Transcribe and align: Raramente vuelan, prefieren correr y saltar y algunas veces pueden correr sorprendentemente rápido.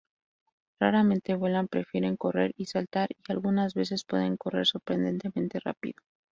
Raramente 0.81 1.35
vuelan, 1.35 1.67
prefieren 1.67 2.17
correr 2.17 2.53
y 2.57 2.65
saltar 2.65 3.09
y 3.11 3.31
algunas 3.31 3.75
veces 3.75 4.03
pueden 4.03 4.35
correr 4.35 4.65
sorprendentemente 4.65 5.59
rápido. 5.59 6.01